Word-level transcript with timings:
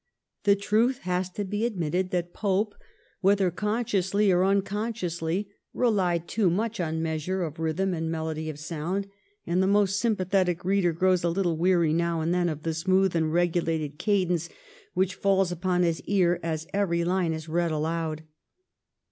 The 0.45 0.55
truth 0.55 1.01
has 1.01 1.29
to 1.33 1.45
be 1.45 1.63
admitted 1.63 2.09
that 2.09 2.33
Pope, 2.33 2.73
whether 3.19 3.51
consciously 3.51 4.31
or 4.31 4.43
unconsciously, 4.43 5.47
relied 5.75 6.27
too 6.27 6.49
much 6.49 6.79
on 6.79 7.03
measure 7.03 7.43
of 7.43 7.59
rhythm 7.59 7.93
and 7.93 8.09
melody 8.09 8.49
of 8.49 8.57
sound, 8.57 9.05
and 9.45 9.61
the 9.61 9.67
most 9.67 9.99
sym 9.99 10.15
pathetic 10.15 10.65
reader 10.65 10.91
grows 10.91 11.23
a 11.23 11.29
little 11.29 11.55
weary 11.55 11.93
now 11.93 12.19
and 12.19 12.33
then 12.33 12.49
of 12.49 12.63
the 12.63 12.73
smooth 12.73 13.15
and 13.15 13.31
regulated 13.31 13.99
cadence 13.99 14.49
which 14.95 15.13
falls 15.13 15.51
upon 15.51 15.83
his 15.83 16.01
ear 16.05 16.39
as 16.41 16.65
every 16.73 17.03
line 17.03 17.31
is 17.31 17.47
read 17.47 17.69
aloud. 17.69 18.23